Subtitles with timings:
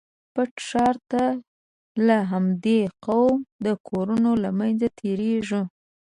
[0.33, 1.23] پټ ښار ته
[2.07, 5.61] د همدې قوم د کورونو له منځه تېرېږو.